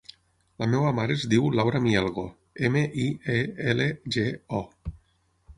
La 0.61 0.67
meva 0.71 0.93
mare 0.99 1.17
es 1.19 1.25
diu 1.33 1.51
Laura 1.59 1.81
Mielgo: 1.83 2.25
ema, 2.71 2.83
i, 3.05 3.05
e, 3.35 3.37
ela, 3.75 3.89
ge, 4.17 4.29
o. 4.63 4.67